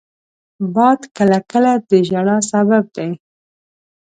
باد 0.75 0.99
کله 1.17 1.37
کله 1.51 1.71
د 1.89 1.91
ژړا 2.07 2.37
سبب 2.51 2.83
دی 2.95 3.11